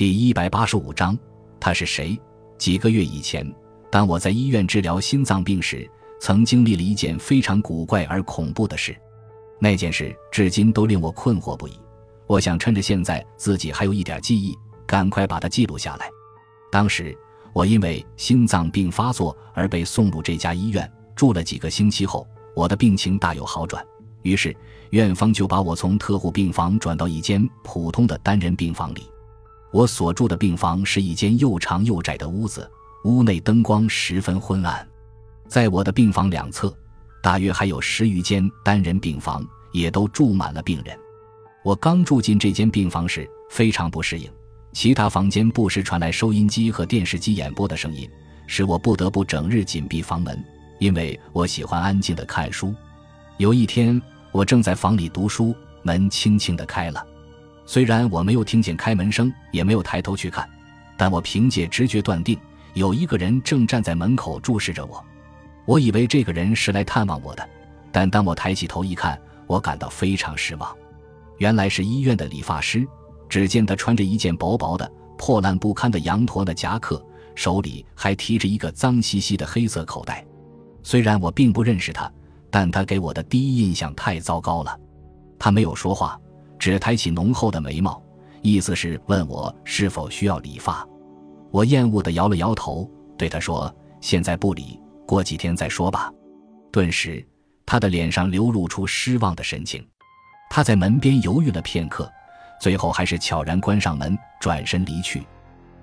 [0.00, 1.14] 第一百八十五章，
[1.60, 2.18] 他是谁？
[2.56, 3.46] 几个月以前，
[3.90, 5.86] 当我在医院治疗心脏病时，
[6.18, 8.96] 曾经历了一件非常古怪而恐怖的事。
[9.58, 11.78] 那件事至今都令我困惑不已。
[12.26, 16.08] 我想趁着现在自己还有一点记忆，赶快把它记录下来。
[16.72, 17.14] 当时
[17.52, 22.26] 我因为心脏病发作而被送入这家医院，住了几个星期后，
[22.56, 23.86] 我的病情大有好转。
[24.22, 24.56] 于是
[24.92, 29.02] 院方就把我从特护病房转到一间普通的单人病房里。
[29.72, 32.68] 我所住的病房是一间又长又窄的屋子，
[33.04, 34.86] 屋内灯光十分昏暗。
[35.48, 36.74] 在我的病房两侧，
[37.22, 40.96] 大约还有十余间单人病房，也都住满了病人。
[41.62, 44.30] 我刚住进这间病房时，非常不适应。
[44.72, 48.08] 其他房间不时传来收音机和电视机演播的声音，
[48.46, 50.42] 使我不得不整日紧闭房门，
[50.78, 52.74] 因为我喜欢安静的看书。
[53.36, 54.00] 有一天，
[54.32, 57.04] 我正在房里读书，门轻轻地开了。
[57.70, 60.44] 虽然我没有听见开门声，也没有抬头去看，
[60.96, 62.36] 但我凭借直觉断定
[62.74, 65.00] 有一个人正站在门口注视着我。
[65.66, 67.48] 我以为这个人是来探望我的，
[67.92, 70.76] 但当我抬起头一看，我感到非常失望。
[71.38, 72.84] 原来是医院的理发师。
[73.28, 77.00] 只见他穿着一件薄薄的、破烂不堪的羊驼的夹克，
[77.36, 80.26] 手里还提着一个脏兮兮的黑色口袋。
[80.82, 82.12] 虽然我并不认识他，
[82.50, 84.76] 但他给我的第一印象太糟糕了。
[85.38, 86.20] 他没有说话。
[86.60, 88.00] 只抬起浓厚的眉毛，
[88.42, 90.86] 意思是问我是否需要理发。
[91.50, 96.12] 我厌恶地摇了摇头，对他说：“现在不理，过几天再说吧。”
[96.70, 97.26] 顿时，
[97.64, 99.84] 他的脸上流露出失望的神情。
[100.50, 102.12] 他在门边犹豫了片刻，
[102.60, 105.26] 最后还是悄然关上门，转身离去。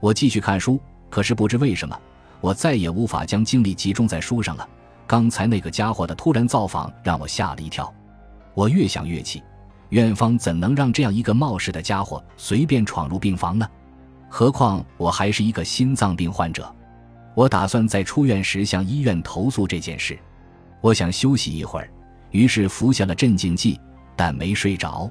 [0.00, 2.00] 我继续看书，可是不知为什么，
[2.40, 4.66] 我再也无法将精力集中在书上了。
[5.06, 7.92] 刚才那个家伙的突然造访让我吓了一跳。
[8.54, 9.42] 我越想越气。
[9.92, 13.68] 院方怎能让这样一个冒失的家伙随便闯入病房呢？
[14.26, 16.74] 何况我还是一个心脏病患者。
[17.34, 20.18] 我打算在出院时向医院投诉这件事。
[20.80, 21.90] 我想休息一会儿，
[22.30, 23.78] 于是服下了镇静剂，
[24.16, 25.10] 但没睡着。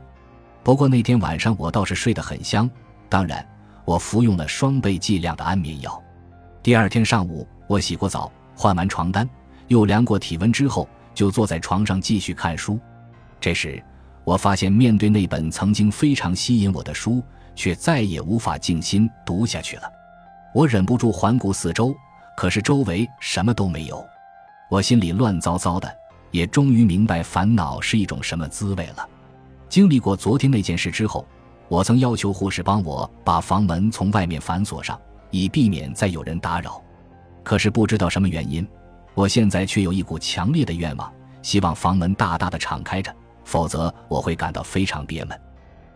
[0.64, 2.68] 不过那天晚上我倒是睡得很香。
[3.08, 3.48] 当然，
[3.86, 6.04] 我服用了双倍剂量的安眠药。
[6.64, 9.30] 第二天上午，我洗过澡，换完床单，
[9.68, 12.80] 又量过体温之后，就坐在床上继续看书。
[13.40, 13.80] 这时。
[14.24, 17.24] 我发现，面对那本曾经非常吸引我的书，
[17.56, 19.84] 却再也无法静心读下去了。
[20.54, 21.96] 我忍不住环顾四周，
[22.38, 24.06] 可是周围什么都没有。
[24.70, 25.92] 我心里乱糟糟的，
[26.30, 29.08] 也终于明白烦恼是一种什么滋味了。
[29.68, 31.26] 经历过昨天那件事之后，
[31.68, 35.00] 我曾要求护士帮我把房门从外面反锁上，
[35.30, 36.82] 以避免再有人打扰。
[37.44, 38.68] 可是不知道什么原因，
[39.14, 41.12] 我现在却有一股强烈的愿望，
[41.42, 43.14] 希望房门大大的敞开着。
[43.44, 45.40] 否则我会感到非常憋闷，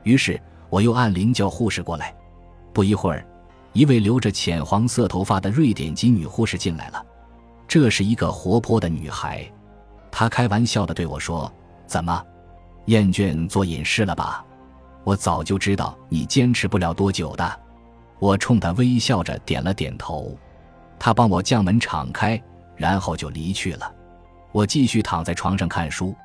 [0.03, 0.39] 于是
[0.69, 2.13] 我又按铃叫护士过来。
[2.73, 3.25] 不一会儿，
[3.73, 7.05] 一位留着浅黄色头发的瑞典籍女护士进来了。
[7.67, 9.49] 这是一个活泼的女孩，
[10.11, 11.51] 她开玩笑地对我说
[11.87, 12.23] ：“怎么，
[12.85, 14.45] 厌倦做隐士了吧？
[15.03, 17.59] 我早就知道你坚持不了多久的。”
[18.19, 20.37] 我冲她微笑着点了点头。
[20.97, 22.41] 她帮我将门敞开，
[22.75, 23.91] 然后就离去了。
[24.51, 26.15] 我继续躺在床上看书，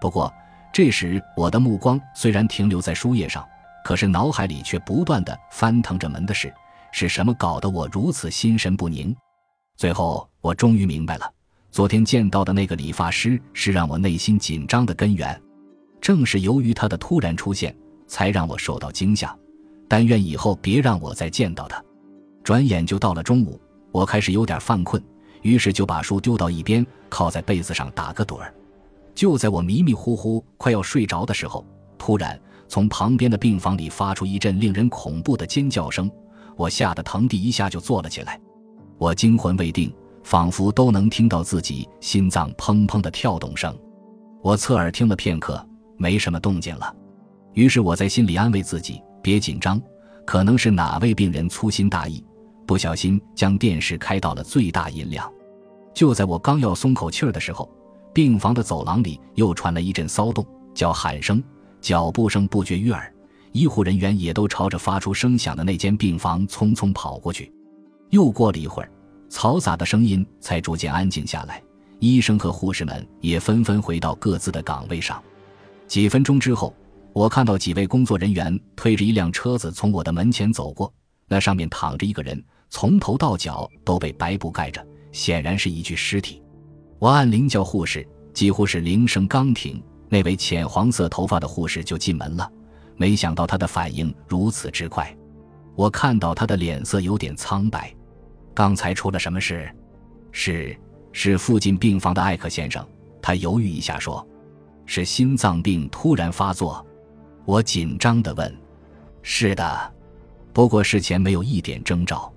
[0.00, 0.32] 不过。
[0.72, 3.46] 这时，我的目光虽然停留在书页上，
[3.84, 6.52] 可是脑海里却不断的翻腾着门的事。
[6.90, 9.14] 是什么搞得我如此心神不宁？
[9.76, 11.30] 最后，我终于明白了，
[11.70, 15.38] 昨天见到的那个理发师是让我内心紧张的根源。
[16.00, 17.76] 正是由于他的突然出现，
[18.06, 19.36] 才让我受到惊吓。
[19.86, 21.82] 但愿以后别让我再见到他。
[22.42, 25.02] 转眼就到了中午，我开始有点犯困，
[25.42, 28.54] 于是就把书丢到一边，靠在被子上打个盹儿。
[29.18, 31.66] 就在我迷迷糊糊快要睡着的时候，
[31.98, 36.08] 突然从旁边的病房里发出一阵令人恐怖的尖叫声，
[36.56, 38.40] 我吓得腾地一下就坐了起来。
[38.96, 39.92] 我惊魂未定，
[40.22, 43.76] 仿佛都能听到自己心脏砰砰的跳动声。
[44.40, 46.94] 我侧耳听了片刻，没什么动静了。
[47.54, 49.82] 于是我在心里安慰自己：别紧张，
[50.24, 52.24] 可能是哪位病人粗心大意，
[52.64, 55.28] 不小心将电视开到了最大音量。
[55.92, 57.68] 就在我刚要松口气儿的时候，
[58.18, 60.44] 病房的走廊里又传来一阵骚动，
[60.74, 61.40] 叫喊声、
[61.80, 63.14] 脚步声不绝于耳。
[63.52, 67.52] 医护人员也都朝着发出声响的那间病房匆匆跑过去。
[68.10, 68.90] 又过了一会儿，
[69.30, 71.62] 嘈杂的声音才逐渐安静下来，
[72.00, 75.22] 医生和护士们也纷纷回到各自的岗位上。
[75.86, 76.74] 几分钟之后，
[77.12, 80.92] 我看到几位工作人员推着一辆车子从我的门前走过，
[81.28, 86.42] 那上面躺着一个人，从头到脚都被白布盖着，显然是一具尸体。
[86.98, 92.50] 我按铃叫护士，几乎是铃声刚停，那位浅黄色头发的护士就进门了。
[92.96, 95.16] 没想到他的反应如此之快，
[95.76, 97.94] 我看到他的脸色有点苍白。
[98.52, 99.70] 刚才出了什么事？
[100.32, 100.76] 是
[101.12, 102.84] 是附近病房的艾克先生。
[103.22, 104.26] 他犹豫一下说
[104.86, 106.84] ：“是心脏病突然发作。”
[107.46, 108.52] 我紧张地问
[109.22, 109.92] ：“是的，
[110.52, 112.32] 不过事前没有一点征兆。”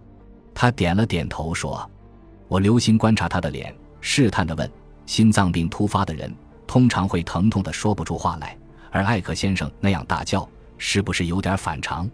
[0.53, 1.89] 他点了点头说
[2.47, 4.69] ：“我留心观察他的脸，试探地问：
[5.05, 6.33] 心脏病突发的人
[6.67, 8.57] 通常会疼痛的说不出话来，
[8.91, 12.09] 而艾克先生那样大叫，是不是有点反常？”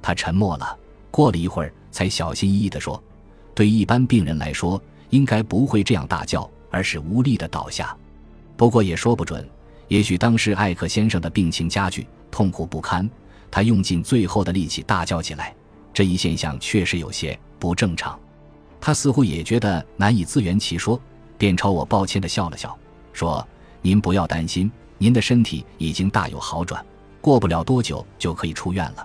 [0.00, 0.76] 他沉默了，
[1.10, 3.02] 过了一会儿，才小心翼翼地说。
[3.54, 7.96] 对一般病人来说，应该不会这样大叫，而是无力的倒下。
[8.56, 9.46] 不过也说不准，
[9.88, 13.08] 也许当时艾克先生的病情加剧，痛苦不堪，
[13.50, 15.54] 他用尽最后的力气大叫起来。
[15.92, 18.18] 这一现象确实有些不正常。
[18.80, 20.98] 他似乎也觉得难以自圆其说，
[21.42, 22.78] 便朝我抱歉的笑了笑，
[23.12, 23.44] 说
[23.82, 26.86] ：“您不要担心，您的身体已经大有好转，
[27.20, 29.04] 过不了多久就可以出院了。”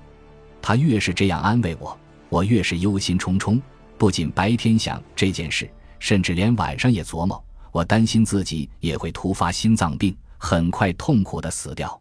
[0.61, 1.97] 他越是这样安慰我，
[2.29, 3.59] 我越是忧心忡忡。
[3.97, 5.67] 不仅白天想这件事，
[5.97, 7.43] 甚至连晚上也琢磨。
[7.71, 11.99] 我担心自己也会突发心脏病，很快痛苦的死掉。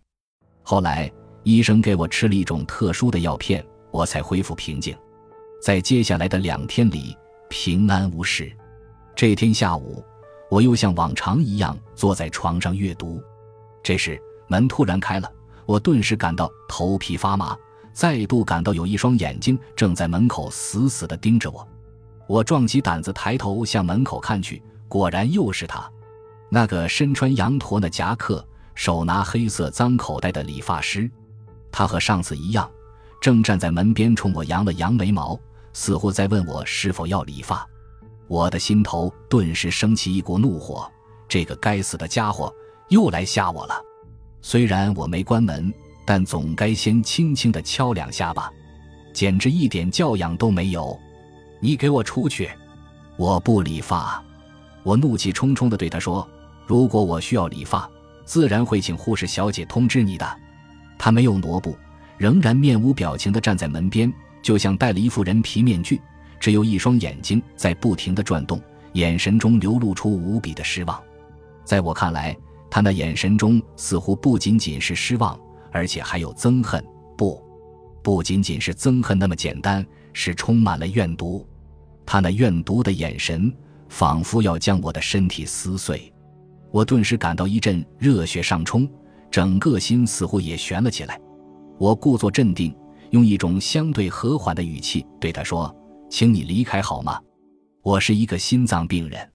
[0.63, 1.11] 后来
[1.45, 4.95] 医生给我吃了一种特殊的药片，我才恢复平静。
[5.63, 7.17] 在接下来的两天里，
[7.49, 8.55] 平安无事。
[9.15, 10.05] 这天下午，
[10.49, 13.23] 我又像往常一样坐在床上阅读。
[13.83, 15.31] 这时门突然开了，
[15.65, 17.57] 我顿时感到头皮发麻，
[17.93, 21.67] 再度感到有一双眼睛正在门口死死地盯着我。
[22.29, 25.89] 我壮起胆子抬头向门口看去，果然又是他，
[26.49, 28.45] 那个身穿羊驼的夹克、
[28.75, 31.11] 手拿黑色脏口袋的理发师。
[31.71, 32.69] 他和上次一样，
[33.21, 35.39] 正站在门边冲我扬了扬眉毛，
[35.73, 37.67] 似乎在问我是否要理发。
[38.29, 40.91] 我的心头顿时升起一股怒火，
[41.29, 42.53] 这个该死的家伙
[42.89, 43.75] 又来吓我了。
[44.43, 45.73] 虽然我没关门，
[46.05, 48.51] 但总该先轻轻地敲两下吧，
[49.13, 50.99] 简直一点教养都没有。
[51.61, 52.51] 你给我出去！
[53.17, 54.23] 我不理发。
[54.83, 56.29] 我怒气冲冲地对他说
[56.67, 57.89] ：“如果我需要理发，
[58.25, 60.39] 自然会请护士小姐通知你的。”
[60.99, 61.77] 他没有挪步，
[62.19, 64.13] 仍然面无表情地站在门边，
[64.43, 66.01] 就像戴了一副人皮面具，
[66.39, 68.61] 只有一双眼睛在不停地转动，
[68.93, 71.03] 眼神中流露出无比的失望。
[71.65, 72.37] 在我看来，
[72.71, 75.39] 他那眼神中似乎不仅仅是失望，
[75.73, 76.85] 而且还有憎恨。
[77.17, 77.43] 不，
[78.03, 79.85] 不仅仅是憎恨那么简单。
[80.19, 81.47] 是充满了怨毒，
[82.07, 83.55] 他那怨毒的眼神
[83.87, 86.11] 仿佛要将我的身体撕碎。
[86.71, 88.89] 我顿时感到一阵热血上冲，
[89.31, 91.21] 整个心似乎也悬了起来。
[91.77, 92.75] 我故作镇定，
[93.11, 95.71] 用一种相对和缓的语气对他说
[96.09, 97.21] ：“请你离开好吗？
[97.83, 99.31] 我是一个心脏病人，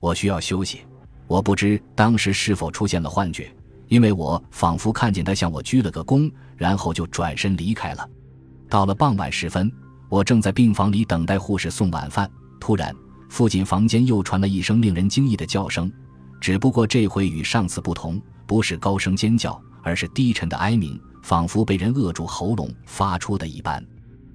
[0.00, 0.80] 我需要休息。
[1.26, 3.54] 我不知当时是否出现了幻觉，
[3.88, 8.08] 因为我仿佛看见他向我鞠了个躬，然后就转身离开了。
[8.68, 9.70] 到了傍晚时分。”
[10.10, 12.30] 我正在病房里等待护士送晚饭，
[12.60, 12.94] 突然，
[13.28, 15.90] 附近房间又传来一声令人惊异的叫声，
[16.40, 23.84] 只不过这回与上次不同，不是高声尖叫，而是低沉的哀鸣，仿佛被人扼住喉咙发出的一般。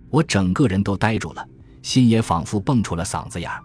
[0.10, 1.48] 我整个人都呆住了，
[1.82, 3.62] 心也仿佛蹦出了嗓子眼儿。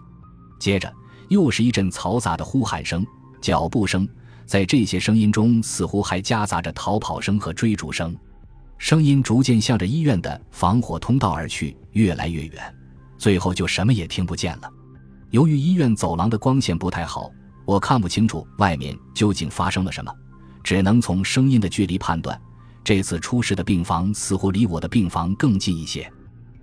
[0.59, 0.91] 接着，
[1.29, 3.05] 又是一阵嘈杂的呼喊声、
[3.41, 4.07] 脚步声，
[4.45, 8.15] 在这些声音中，似乎还夹杂着逃跑声和追逐声。
[8.77, 12.75] 声音逐渐向着医院的防火通道而去，越来越远，
[13.17, 14.69] 最后就什么也听不见了。
[15.31, 17.31] 由于医院走廊的光线不太好，
[17.65, 20.13] 我看不清楚外面究竟发生了什么，
[20.63, 22.39] 只能从声音的距离判断，
[22.83, 26.09] 这次出事的病房似乎离我的病房更近一些。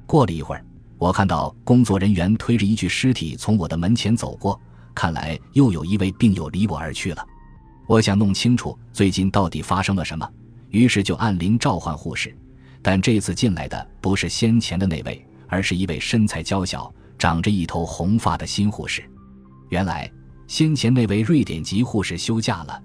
[0.06, 0.64] 过了一会儿，
[1.02, 4.60] 我看到工作人员推着一具尸体从我的门前走过，
[4.94, 7.26] 看来又有一位病友离我而去了。
[7.88, 10.24] 我想弄清楚最近到底发生了什么。
[10.68, 12.32] 于是就按铃召唤护士，
[12.80, 19.02] 但这次进来的不是先前的那位，而是一位身材娇小、长着一头红发的新护士。
[19.70, 20.08] 原来
[20.46, 22.80] 先前那位瑞典籍护士休假了，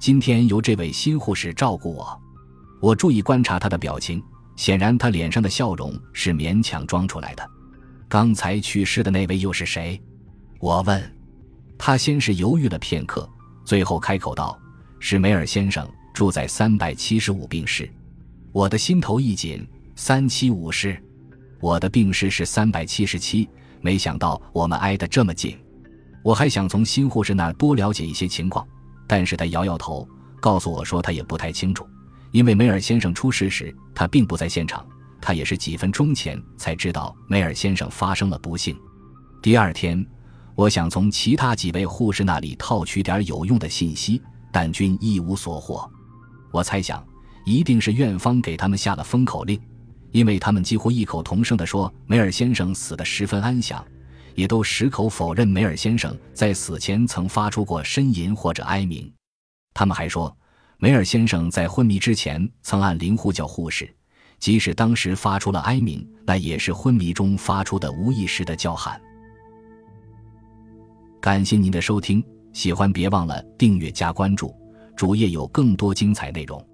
[0.00, 2.20] 今天由这位新护士照顾我。
[2.82, 4.20] 我注意观察她的表情，
[4.56, 7.48] 显然她脸上的笑容是勉强装出来的。
[8.10, 9.98] 刚才去世的那位又是谁？
[10.58, 11.00] 我问。
[11.78, 13.26] 他先是犹豫了片刻，
[13.64, 14.58] 最后开口道
[14.98, 17.88] ：“是梅尔先生。”住在三百七十五病室，
[18.50, 19.64] 我的心头一紧。
[19.94, 21.00] 三七五室，
[21.60, 23.48] 我的病室是三百七十七。
[23.80, 25.56] 没想到我们挨得这么近。
[26.24, 28.66] 我还想从新护士那儿多了解一些情况，
[29.06, 30.06] 但是他摇摇头，
[30.40, 31.86] 告诉我说他也不太清楚，
[32.32, 34.84] 因为梅尔先生出事时他并不在现场，
[35.20, 38.76] 他也是几分钟前才知道梅尔先生发生了不幸。
[39.42, 40.04] 第二天，
[40.54, 44.20] 我想从其他几位护士那里套取点有用的信息，
[44.52, 45.90] 但均一无所获。
[46.52, 47.06] 我猜想，
[47.44, 49.60] 一定是院方给他们下了封口令，
[50.10, 53.84] 因为他们几乎异口同声地说梅尔先生死得十分安详，
[54.34, 59.10] 也都矢口否认梅尔先生在死前曾发出过呻吟或者哀鸣。
[59.72, 60.36] 他们还说，
[60.78, 63.88] 梅尔先生在昏迷之前曾按铃呼叫护士，
[64.40, 69.00] 即使当时发出了哀鸣，那也是昏迷中发出的无意识的叫喊。
[71.20, 74.54] 感谢您的收听，喜欢别忘了订阅加关注，
[74.96, 76.66] 主页有更多精彩内容。